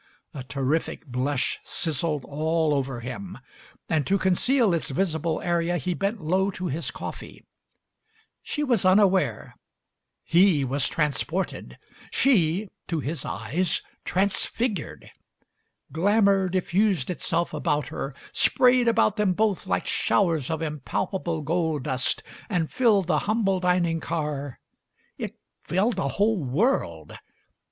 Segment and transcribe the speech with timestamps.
[0.33, 3.37] A terrific blush sizzled all over him,
[3.87, 7.45] and to conceal its visible area he bent low to his coffee.
[8.41, 9.53] She was unaware.
[10.23, 11.77] He was transported,
[12.09, 15.11] she— to his eyes— transfigured.
[15.91, 22.23] Glamour diffused itself about her, sprayed about them both like showers of impalpable gold dust,
[22.49, 24.59] and filled the humble dining car—
[25.19, 27.15] it filled the whole world.